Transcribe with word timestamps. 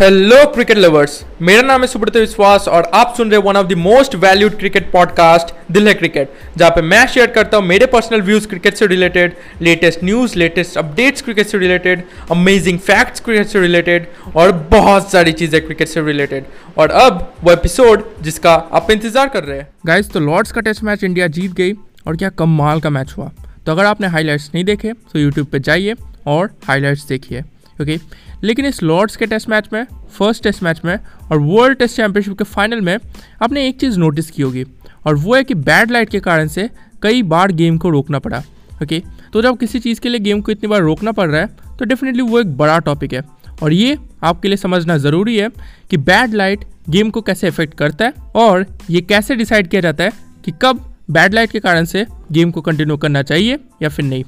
Hello 0.00 0.36
cricket 0.54 0.78
lovers 0.78 1.12
मेरा 1.42 1.60
नाम 1.62 1.80
है 1.80 1.86
सुब्रत 1.86 2.16
विश्वास 2.16 2.66
और 2.68 2.90
आप 2.94 3.14
सुन 3.16 3.30
रहे 3.30 3.40
one 3.42 3.56
of 3.56 3.66
the 3.66 3.72
most 3.78 4.14
valued 4.14 4.58
cricket 4.58 4.90
podcast 4.92 5.54
दिल 5.72 5.88
है 5.88 5.94
क्रिकेट 5.94 6.32
जहाँ 6.56 6.70
पे 6.70 6.82
मैं 6.82 7.06
शेयर 7.06 7.30
करता 7.30 7.56
हूँ 7.56 7.66
मेरे 7.66 7.86
पर्सनल 7.86 8.22
व्यूज़ 8.22 8.48
क्रिकेट 8.48 8.74
से 8.76 8.86
related 8.86 9.36
latest 9.62 10.04
news 10.04 10.36
latest 10.38 10.76
updates 10.78 11.22
cricket 11.22 11.46
से 11.46 11.58
रिलेटेड 11.58 12.02
अमेजिंग 12.30 12.78
फैक्ट्स 12.80 13.20
क्रिकेट 13.20 13.46
से 13.46 13.60
रिलेटेड 13.60 14.06
और 14.36 14.52
बहुत 14.70 15.10
सारी 15.12 15.32
चीज़ें 15.32 15.60
क्रिकेट 15.66 15.88
से 15.88 16.04
रिलेटेड 16.06 16.44
और 16.78 16.90
अब 17.06 17.26
वो 17.44 17.52
एपिसोड 17.52 18.04
जिसका 18.22 18.54
आप 18.54 18.90
इंतज़ार 18.90 19.28
कर 19.28 19.44
रहे 19.44 19.58
हैं। 19.58 19.68
गाइज़ 19.86 20.10
तो 20.10 20.20
लॉर्ड्स 20.20 20.52
का 20.52 20.60
टेस्ट 20.60 20.84
मैच 20.84 21.04
इंडिया 21.04 21.26
जीत 21.28 21.52
गई 21.54 21.72
और 22.06 22.16
क्या 22.16 22.28
कमाल 22.38 22.80
का 22.80 22.90
मैच 22.90 23.14
हुआ। 23.16 23.30
तो 23.66 23.72
अगर 23.72 23.84
आपने 23.86 24.06
हाईलाइट्स 24.08 24.50
नहीं 24.54 24.64
देखे 24.64 24.92
तो 24.92 25.18
यूट्यूब 25.18 25.46
पर 25.46 25.58
जाइए 25.60 25.94
और 26.26 26.50
हाईलाइट्स 26.64 27.08
देखिए। 27.08 27.42
ओके 27.82 27.98
लेकिन 28.44 28.66
इस 28.66 28.82
लॉर्ड्स 28.82 29.16
के 29.16 29.26
टेस्ट 29.26 29.48
मैच 29.48 29.68
में 29.72 29.84
फ़र्स्ट 30.18 30.42
टेस्ट 30.42 30.62
मैच 30.62 30.80
में 30.84 30.96
और 31.30 31.38
वर्ल्ड 31.38 31.78
टेस्ट 31.78 31.96
चैंपियनशिप 31.96 32.38
के 32.38 32.44
फाइनल 32.44 32.80
में 32.80 32.96
आपने 33.42 33.66
एक 33.68 33.80
चीज़ 33.80 33.98
नोटिस 33.98 34.30
की 34.30 34.42
होगी 34.42 34.64
और 35.06 35.14
वो 35.14 35.34
है 35.34 35.42
कि 35.44 35.54
बैड 35.54 35.90
लाइट 35.90 36.10
के 36.10 36.20
कारण 36.20 36.48
से 36.48 36.68
कई 37.02 37.22
बार 37.24 37.52
गेम 37.52 37.78
को 37.78 37.90
रोकना 37.90 38.18
पड़ा। 38.18 38.42
ओके 38.82 39.02
तो 39.32 39.42
जब 39.42 39.58
किसी 39.58 39.78
चीज़ 39.78 40.00
के 40.00 40.08
लिए 40.08 40.20
गेम 40.20 40.40
को 40.40 40.52
इतनी 40.52 40.68
बार 40.68 40.82
रोकना 40.82 41.12
पड़ 41.12 41.28
रहा 41.30 41.40
है 41.40 41.76
तो 41.78 41.84
डेफिनेटली 41.84 42.22
वो 42.22 42.40
एक 42.40 42.56
बड़ा 42.56 42.78
टॉपिक 42.78 43.12
है। 43.12 43.22
और 43.62 43.72
ये 43.72 43.96
आपके 44.24 44.48
लिए 44.48 44.56
समझना 44.56 44.96
ज़रूरी 44.98 45.36
है 45.36 45.48
कि 45.90 45.96
बैड 45.96 46.34
लाइट 46.34 46.64
गेम 46.90 47.10
को 47.10 47.20
कैसे 47.20 47.48
इफ़ेक्ट 47.48 47.74
करता 47.74 48.04
है 48.04 48.12
और 48.36 48.66
ये 48.90 49.00
कैसे 49.00 49.36
डिसाइड 49.36 49.68
किया 49.68 49.80
जाता 49.82 50.04
है 50.04 50.12
कि 50.44 50.52
कब 50.62 50.84
बैड 51.10 51.34
लाइट 51.34 51.50
के 51.50 51.60
कारण 51.60 51.84
से 51.84 52.04
गेम 52.32 52.50
को 52.50 52.60
कंटिन्यू 52.60 52.96
करना 52.96 53.22
चाहिए 53.22 53.58
या 53.82 53.88
फिर 53.88 54.04
नहीं। 54.04 54.24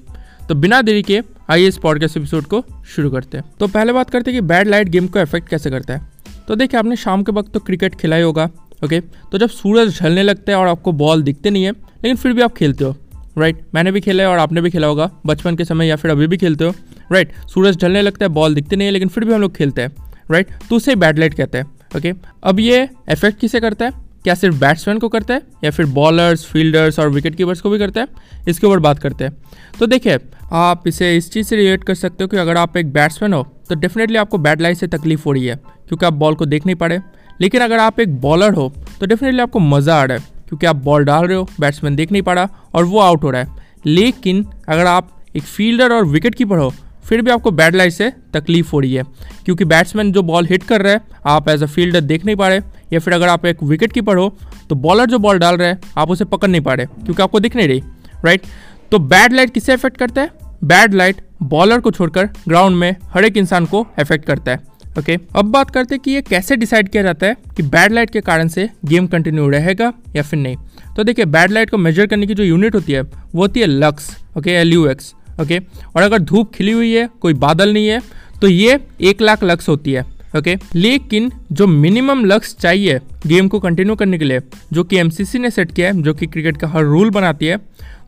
तो 0.49 0.55
बिना 0.55 0.81
देरी 0.83 1.03
के 1.03 1.21
आइए 1.51 1.67
इस 1.69 1.77
पॉडकास्ट 1.79 2.17
एपिसोड 2.17 2.45
को 2.45 2.63
शुरू 2.89 3.11
करते 3.11 3.39
हैं। 3.39 3.45
तो 3.61 3.67
पहले 3.67 3.93
बात 3.93 4.11
करते 4.11 4.31
हैं 4.31 4.41
कि 4.41 4.47
बैड 4.47 4.69
लाइट 4.69 4.89
गेम 4.89 5.07
को 5.07 5.21
इफ़ेक्ट 5.21 5.49
कैसे 5.49 5.71
करता 5.71 5.95
है। 5.95 6.07
तो 6.49 6.55
देखिए, 6.57 6.79
आपने 6.79 6.97
शाम 6.97 7.23
के 7.23 7.33
वक्त 7.33 7.53
तो 7.53 7.61
क्रिकेट 7.61 7.95
खेला 7.95 8.17
ही 8.17 8.23
होगा 8.23 8.49
ओके 8.85 9.01
तो 9.33 9.39
जब 9.39 9.49
सूरज 9.49 10.01
ढलने 10.01 10.23
लगता 10.23 10.53
है 10.53 10.59
और 10.59 10.67
आपको 10.67 10.93
बॉल 10.95 11.23
दिखते 11.23 11.51
नहीं 11.51 11.65
है, 11.65 11.71
लेकिन 11.71 12.17
फिर 12.17 12.33
भी 12.33 12.43
आप 12.43 12.55
खेलते 12.55 12.85
हो 12.85 12.95
राइट 13.39 13.61
मैंने 13.75 13.93
भी 13.93 14.01
खेला 14.01 14.23
है 14.23 14.29
और 14.29 14.39
आपने 14.39 14.61
भी 14.61 14.71
खेला 14.71 14.87
होगा, 14.87 15.11
बचपन 15.27 15.57
के 15.57 15.65
समय 15.65 15.87
या 15.87 15.97
फिर 15.97 16.11
अभी 16.11 16.27
भी 16.27 16.37
खेलते 16.37 16.65
हो 16.65 16.75
राइट 17.13 17.33
सूरज 17.49 17.81
ढलने 17.83 18.03
लगता 18.03 18.25
है 18.25 18.29
बॉल 18.31 18.55
दिखते 18.55 18.77
नहीं 18.77 18.87
है, 18.87 18.93
लेकिन 18.93 19.09
फिर 19.09 19.25
भी 19.25 19.33
हम 19.35 19.41
लोग 19.41 19.57
खेलते 19.57 19.83
हैं 19.83 19.93
राइट 20.31 20.49
तो 20.71 20.77
उसे 20.77 20.97
बैड 20.97 21.19
लाइट 21.19 21.35
कहते 21.35 21.59
हैं 21.59 21.67
ओके 21.97 22.13
अब 22.45 22.61
ये 22.61 22.89
इफ़ेक्ट 23.11 23.41
किसे 23.41 23.61
करता 23.61 23.85
है? 23.85 24.08
क्या 24.29 24.35
सिर्फ़ 24.35 24.57
बैट्समैन 24.57 24.99
को 24.99 25.09
करता 25.09 25.35
है 25.35 25.43
या 25.65 25.71
फिर 25.71 25.87
बॉलर्स 25.89 26.45
फील्डर्स 26.45 26.99
और 26.99 27.09
विकेट 27.11 27.35
कीपर्स 27.35 27.61
को 27.61 27.71
भी 27.71 27.79
करता 27.79 28.01
है? 28.01 28.07
इसके 28.49 28.67
ऊपर 28.67 28.79
बात 28.79 28.99
करते 28.99 29.25
हैं। 29.25 29.33
तो 29.79 29.87
देखिए, 29.87 30.19
आप 30.53 30.89
इसे 30.89 31.17
इस 31.17 31.31
चीज़ 31.33 31.47
से 31.47 31.57
रिलेट 31.57 31.85
कर 31.85 31.95
सकते 31.95 32.25
हो 32.25 32.29
कि 32.29 32.37
अगर 32.37 32.57
आप 32.57 32.77
एक 32.77 32.93
बैट्समैन 32.93 33.33
हो 33.33 33.43
तो 33.69 33.75
डेफिनेटली 33.75 34.17
आपको 34.17 34.39
बैट 34.39 34.61
लाइन 34.61 34.75
से 34.75 34.87
तकलीफ़ 34.89 35.23
हो 35.25 35.33
रही 35.33 35.47
है, 35.47 35.55
क्योंकि 35.57 36.07
आप 36.07 36.13
बॉल 36.15 36.35
को 36.35 36.47
देख 36.47 36.67
नहीं 36.67 36.77
पा 36.77 36.87
रहे। 36.87 36.99
लेकिन 37.41 37.61
अगर 37.61 37.79
आप 37.79 38.01
एक 38.01 38.21
बॉलर 38.21 38.55
हो 38.55 38.73
तो 39.01 39.07
डेफिनेटली 39.07 39.41
आपको 39.41 39.59
मज़ा 39.61 39.97
आ 39.97 40.05
रहा 40.05 40.17
है, 40.17 40.25
क्योंकि 40.49 40.67
आप 40.67 40.77
बॉल 40.85 41.05
डाल 41.05 41.27
रहे 41.27 41.37
हो 41.37 41.49
बैट्समैन 41.61 41.97
देख 41.97 42.13
नहीं 42.13 42.23
पा 42.23 42.33
रहा 42.33 42.49
और 42.75 42.85
वो 42.85 42.99
आउट 43.01 43.25
हो 43.25 43.31
रहा 43.31 43.43
है। 43.43 43.67
लेकिन 43.87 44.45
अगर 44.69 44.87
आप 44.87 45.11
एक 45.37 45.43
फील्डर 45.45 45.93
और 45.93 46.05
विकेट 46.07 46.35
कीपर 46.35 46.59
हो 46.59 46.73
फिर 47.09 47.23
भी 47.23 47.31
आपको 47.31 47.51
बैट 47.51 47.75
लाइट 47.75 47.93
से 47.93 48.13
तकलीफ़ 48.35 48.71
हो 48.73 48.81
रही 48.81 48.95
है 48.95 49.03
क्योंकि 49.45 49.65
बैट्समैन 49.65 50.13
जो 50.13 50.23
बॉल 50.23 50.47
हिट 50.47 50.63
कर 50.63 50.83
रहे 50.83 50.93
हैं 50.93 51.01
आप 51.27 51.49
एज 51.49 51.63
अ 51.63 51.67
फील्डर 51.67 52.01
देख 52.01 52.25
नहीं 52.25 52.37
पा 52.37 52.49
रहे 52.49 52.61
या 52.93 52.99
फिर 52.99 53.15
अगर 53.15 53.29
आप 53.29 53.47
एक 53.47 53.63
विकेट 53.63 53.93
कीपर 53.93 54.17
हो 54.17 54.39
तो 54.69 54.75
बॉलर 54.75 55.07
जो 55.07 55.19
बॉल 55.19 55.39
डाल 55.39 55.57
रहे 55.57 55.69
हैं 55.69 55.79
आप 55.97 56.11
उसे 56.11 56.25
पकड़ 56.25 56.49
नहीं 56.49 56.61
पा 56.61 56.75
रहे 56.75 56.87
क्योंकि 56.87 57.23
आपको 57.23 57.41
दिख 57.41 57.57
नहीं 57.57 57.69
रही 57.69 57.83
राइट 58.25 58.43
तो 58.91 58.99
बैड 58.99 59.33
लाइट 59.33 59.51
किसे 59.51 59.73
अफेक्ट 59.73 59.97
करता 59.97 60.23
है? 60.23 60.31
बैड 60.65 60.95
लाइट 60.95 61.17
बॉलर 61.43 61.81
को 61.81 61.91
छोड़कर 61.91 62.27
ग्राउंड 62.49 62.77
में 62.77 62.97
हर 63.05 63.25
एक 63.25 63.37
इंसान 63.37 63.67
को 63.67 63.87
अफेक्ट 63.99 64.25
करता 64.25 64.53
है 64.53 64.61
ओके 64.99 65.17
okay, 65.17 65.37
अब 65.37 65.45
बात 65.45 65.71
करते 65.71 65.95
हैं 65.95 66.03
कि 66.03 66.11
ये 66.11 66.23
कैसे 66.23 66.57
डिसाइड 66.57 66.89
किया 66.89 67.03
जाता 67.03 67.27
है 67.27 67.37
कि 67.57 67.63
बैड 67.63 67.93
लाइट 67.93 68.11
के 68.11 68.21
कारण 68.21 68.49
से 68.49 68.71
गेम 68.85 69.07
कंटिन्यू 69.07 69.49
रहेगा 69.49 69.93
या 70.17 70.23
फिर 70.23 70.39
नहीं। 70.39 70.57
तो 70.97 71.05
देखिए 71.05 71.25
बैड 71.25 71.51
लाइट 71.51 71.71
को 71.71 71.79
मेजर 71.79 72.07
करने 72.07 72.27
की 72.27 72.35
जो 72.35 72.45
यूनिट 72.45 72.75
होती 72.75 72.93
है 72.93 73.03
वो 73.03 73.41
होती 73.41 73.61
है 73.61 73.67
lux 73.67 74.11
okay 74.39 74.51
L 74.51 74.73
U 74.73 74.87
X 74.87 75.15
okay? 75.39 75.59
और 75.97 76.03
अगर 76.03 76.19
धूप 76.21 76.53
खिली 76.55 76.73
हुई 76.73 76.93
है, 76.93 77.09
कोई 77.21 77.35
बादल 77.37 77.73
नहीं 77.73 77.89
है 77.89 78.01
तो 78.41 78.49
ये 78.49 78.79
एक 79.03 79.23
लाख 79.23 79.43
लक्स 79.45 79.69
होती 79.69 79.93
है, 79.93 80.05
ओके? 80.37 80.57
लेकिन 80.75 81.31
जो 81.53 81.67
मिनिमम 81.67 82.25
लक्स 82.25 82.55
चाहिए 82.57 83.01
गेम 83.27 83.49
को 83.49 83.61
कंटिन्यू 83.61 83.95
करने 83.97 84.19
के 84.19 84.25
लिए, 84.25 84.41
जो 84.73 84.85
कि 84.85 84.99
एमसीसी 84.99 85.39
ने 85.39 85.51
सेट 85.51 85.73
किया 85.73 85.89
है, 85.89 86.03
जो 86.03 86.15
कि 86.15 86.27
क्रिकेट 86.27 86.57
का 86.57 86.69
हर 86.69 86.85
रूल 86.85 87.11
बनाती 87.11 87.47
है 87.47 87.59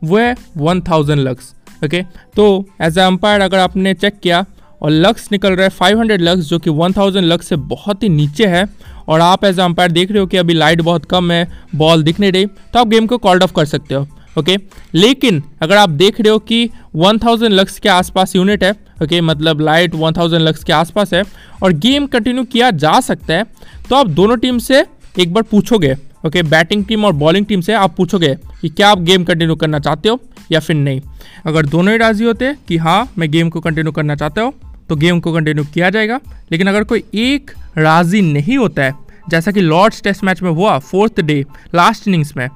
वो 0.03 0.17
है 0.17 0.35
वन 0.57 0.81
थाउज़ेंड 0.81 1.19
लक्स, 1.19 1.53
ओके? 1.85 2.01
तो 2.35 2.65
एज 2.81 2.97
ए 2.97 3.01
अम्पायर 3.01 3.41
अगर 3.41 3.59
आपने 3.59 3.93
चेक 3.95 4.19
किया 4.23 4.45
और 4.81 4.91
लक्स 4.91 5.31
निकल 5.31 5.53
रहा 5.53 5.63
है 5.63 5.69
फाइव 5.69 5.99
हंड्रेड 5.99 6.21
लक्स, 6.21 6.41
जो 6.41 6.59
कि 6.59 6.69
वन 6.69 6.93
थाउज़ेंड 6.93 7.25
लक्स 7.25 7.47
से 7.47 7.55
बहुत 7.55 8.03
ही 8.03 8.09
नीचे 8.09 8.45
है, 8.47 8.65
और 9.07 9.21
आप 9.21 9.43
एज 9.45 9.59
ए 9.59 9.61
अम्पायर 9.61 9.91
देख 9.91 10.11
रहे 10.11 10.19
हो 10.19 10.27
कि 10.27 10.37
अभी 10.37 10.53
लाइट 10.53 10.81
बहुत 10.81 11.05
कम 11.05 11.31
है 11.31 11.47
बॉल 11.75 12.03
दिख 12.03 12.19
नहीं 12.19 12.31
रही 12.31 12.45
तो 12.45 12.79
आप 12.79 12.87
गेम 12.87 13.07
को 13.07 13.17
कॉल्ड 13.17 13.43
ऑफ़ 13.43 13.53
कर 13.53 13.65
सकते 13.65 13.95
हो। 13.95 14.07
ओके 14.37 14.55
लेकिन 14.95 15.41
अगर 15.61 15.77
आप 15.77 15.89
देख 15.91 16.21
रहे 16.21 16.31
हो 16.31 16.39
कि 16.41 16.69
1000 16.97 17.23
थाउज़ेंड 17.23 17.53
लक्स 17.53 17.79
के 17.79 17.89
आसपास 17.89 18.35
यूनिट 18.35 18.63
है 18.63 18.71
ओके 19.03 19.19
मतलब 19.21 19.61
लाइट 19.61 19.95
1000 19.95 20.17
थाउज़ेंड 20.17 20.41
लक्स 20.41 20.63
के 20.63 20.73
आसपास 20.73 21.13
है 21.13 21.23
और 21.63 21.73
गेम 21.85 22.05
कंटिन्यू 22.07 22.43
किया 22.43 22.71
जा 22.73 22.99
सकता 22.99 23.33
है 23.33 23.45
तो 23.89 23.95
आप 23.95 24.07
दोनों 24.09 24.37
टीम 24.37 24.59
से 24.59 24.85
एक 25.19 25.33
बार 25.33 25.43
पूछोगे 25.43 25.95
ओके 26.25 26.43
बैटिंग 26.43 26.85
टीम 26.85 27.05
और 27.05 27.13
बॉलिंग 27.15 27.45
टीम 27.45 27.61
से 27.61 27.73
आप 27.73 27.95
पूछोगे 27.97 28.35
कि 28.61 28.69
क्या 28.69 28.89
आप 28.89 28.99
गेम 29.01 29.23
कंटिन्यू 29.23 29.55
करना 29.55 29.79
चाहते 29.79 30.09
हो 30.09 30.19
या 30.51 30.59
फिर 30.59 30.75
नहीं। 30.75 31.01
अगर 31.45 31.65
दोनों 31.65 31.91
ही 31.91 31.97
राज़ी 31.97 32.25
होते 32.25 32.53
कि 32.67 32.77
हाँ 32.77 33.11
मैं 33.17 33.29
गेम 33.31 33.49
को 33.49 33.59
कंटिन्यू 33.61 33.91
करना 33.91 34.15
चाहता 34.15 34.41
हूँ 34.41 34.53
तो 34.89 34.95
गेम 34.95 35.19
को 35.19 35.33
कंटिन्यू 35.33 35.63
किया 35.73 35.89
जाएगा। 35.89 36.19
लेकिन 36.51 36.67
अगर 36.67 36.83
कोई 36.83 37.03
एक 37.15 37.51
राज़ी 37.77 38.21
नहीं 38.21 38.57
होता 38.57 38.83
है, 38.83 38.93
जैसा 39.29 39.51
कि 39.51 39.61
लॉर्ड्स 39.61 40.01
टेस्ट 40.03 40.23
मैच 40.23 40.41
में 40.41 40.49
हुआ 40.51 40.77
फोर्थ 40.79 41.21
डे 41.21 41.43
लास्ट 41.75 42.07
इनिंग्स 42.07 42.35
में 42.37 42.47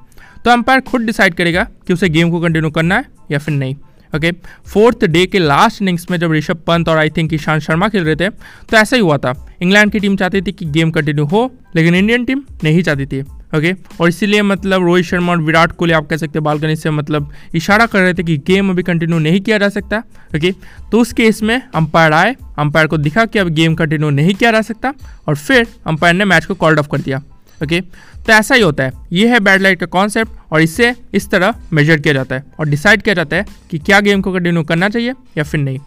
तो 0.46 0.50
अंपायर 0.50 0.80
खुद 0.80 1.02
डिसाइड 1.02 1.34
करेगा 1.34 1.62
कि 1.86 1.92
उसे 1.92 2.08
गेम 2.08 2.30
को 2.30 2.40
कंटिन्यू 2.40 2.70
करना 2.70 2.96
है 2.96 3.04
या 3.30 3.38
फिर 3.38 3.54
नहीं। 3.54 3.74
ओके 4.12 4.30
फोर्थ 4.66 5.04
डे 5.04 5.24
के 5.26 5.38
लास्ट 5.38 5.80
इनिंग्स 5.82 6.06
में 6.10 6.18
जब 6.18 6.32
ऋषभ 6.32 6.58
पंत 6.66 6.88
और 6.88 6.98
आई 6.98 7.10
थिंक 7.16 7.32
ईशांत 7.34 7.62
शर्मा 7.62 7.88
खेल 7.88 8.04
रहे 8.04 8.16
थे 8.16 8.28
तो 8.28 8.76
ऐसा 8.76 8.96
ही 8.96 9.02
हुआ 9.02 9.16
था। 9.18 9.34
इंग्लैंड 9.62 9.92
की 9.92 10.00
टीम 10.00 10.16
चाहती 10.16 10.42
थी 10.42 10.52
कि 10.52 10.64
गेम 10.66 10.90
कंटिन्यू 10.90 11.24
हो, 11.24 11.50
लेकिन 11.76 11.94
इंडियन 11.94 12.24
टीम 12.24 12.42
नहीं 12.64 12.82
चाहती 12.82 13.06
थी। 13.06 13.20
ओके 13.56 13.74
और 14.00 14.08
इसीलिए 14.08 14.42
मतलब 14.44 14.84
रोहित 14.84 15.04
शर्मा 15.04 15.32
और 15.32 15.42
विराट 15.42 15.72
कोहली, 15.72 15.92
आप 15.94 16.06
कह 16.06 16.16
सकते 16.16 16.38
हैं, 16.38 16.44
बालकनी 16.44 16.76
से 16.76 16.90
मतलब 16.92 17.30
इशारा 17.54 17.86
कर 17.86 18.00
रहे 18.00 18.14
थे 18.14 18.22
कि 18.22 18.36
गेम 18.46 18.70
अभी 18.70 18.82
कंटिन्यू 18.84 19.18
नहीं 19.18 19.40
किया 19.40 19.58
जा 19.58 19.68
सकता। 19.70 20.02
ओके 20.36 20.52
तो 20.92 21.00
उस 21.00 21.12
केस 21.12 21.42
में 21.42 21.60
अंपायर 21.74 22.12
आए, 22.14 22.36
अंपायर 22.58 22.86
को 22.86 22.98
दिखा 22.98 23.24
कि 23.24 23.38
अब 23.38 23.48
गेम 23.50 23.74
कंटिन्यू 23.74 24.10
नहीं 24.12 24.34
किया 24.34 24.52
जा 24.52 24.60
सकता, 24.62 24.92
और 25.28 25.36
फिर 25.36 25.66
अंपायर 25.86 26.14
ने 26.14 26.24
मैच 26.24 26.44
को 26.44 26.54
कॉल्ड 26.54 26.78
ऑफ़ 26.78 26.88
कर 26.88 26.98
दिया। 26.98 27.22
ओके 27.62 27.80
तो 27.80 28.32
ऐसा 28.32 28.54
ही 28.54 28.62
होता 28.62 28.84
है। 28.84 28.92
ये 29.12 29.28
है 29.28 29.38
बैड 29.40 29.60
लाइट 29.62 29.80
का 29.80 29.86
कॉन्सेप्ट 29.88 30.52
और 30.52 30.60
इससे 30.60 30.94
इस 31.14 31.28
तरह 31.30 31.54
मेजर 31.72 31.98
किया 31.98 32.14
जाता 32.14 32.34
है 32.34 32.44
और 32.60 32.68
डिसाइड 32.68 33.02
किया 33.02 33.14
जाता 33.14 33.36
है 33.36 33.44
कि 33.70 33.78
क्या 33.78 34.00
गेम 34.00 34.20
को 34.22 34.32
कंटिन्यू 34.32 34.62
करना 34.64 34.88
चाहिए 34.88 35.12
या 35.38 35.44
फिर 35.44 35.60
नहीं। 35.60 35.78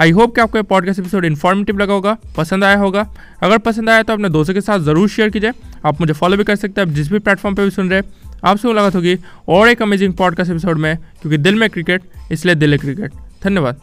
आई 0.00 0.10
होप 0.10 0.34
कि 0.34 0.40
आपको 0.40 0.58
ये 0.58 0.62
पॉडकास्ट 0.64 1.00
एपिसोड 1.00 1.24
इन्फॉर्मेटिव 1.24 1.78
लगा 1.78 1.94
होगा, 1.94 2.16
पसंद 2.36 2.64
आया 2.64 2.76
होगा। 2.76 3.06
अगर 3.42 3.58
पसंद 3.60 3.90
आया 3.90 4.02
तो 4.02 4.12
अपने 4.12 4.28
दोस्तों 4.30 4.54
के 4.54 4.60
साथ 4.60 4.78
ज़रूर 4.80 5.08
शेयर 5.08 5.30
कीजिए। 5.30 5.52
आप 5.84 6.00
मुझे 6.00 6.12
फॉलो 6.12 6.36
भी 6.36 6.44
कर 6.44 6.56
सकते 6.56 6.80
हैं, 6.80 6.88
आप 6.88 6.94
जिस 6.94 7.12
भी 7.12 7.18
प्लेटफॉर्म 7.18 7.56
पर 7.56 7.64
भी 7.64 7.70
सुन 7.70 7.90
रहे 7.90 8.00
हैं। 8.00 8.38
आपसे 8.44 8.68
मुलाकात 8.68 8.94
होगी 8.94 9.16
और 9.48 9.68
एक 9.68 9.82
अमेजिंग 9.82 10.14
पॉडकास्ट 10.14 10.50
एपिसोड 10.50 10.78
में, 10.78 10.96
क्योंकि 10.96 11.38
दिल 11.38 11.54
में 11.54 11.68
क्रिकेट 11.70 12.02
इसलिए 12.32 12.54
दिल 12.54 12.72
है 12.72 12.78
क्रिकेट 12.78 13.12
धन्यवाद। 13.44 13.80